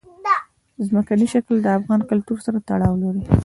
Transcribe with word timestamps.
ځمکنی 0.87 1.27
شکل 1.33 1.55
د 1.61 1.67
افغان 1.77 2.01
کلتور 2.09 2.37
سره 2.45 2.57
تړاو 2.67 2.93
لري. 3.03 3.21